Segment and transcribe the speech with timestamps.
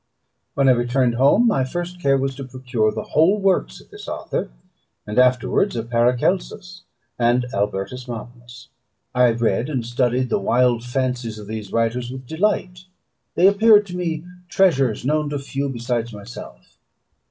[0.55, 4.07] When I returned home, my first care was to procure the whole works of this
[4.07, 4.49] author,
[5.05, 6.81] and afterwards of Paracelsus
[7.19, 8.69] and Albertus Magnus.
[9.13, 12.85] I read and studied the wild fancies of these writers with delight;
[13.35, 16.79] they appeared to me treasures known to few beside myself.